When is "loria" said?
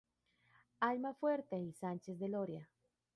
2.29-2.69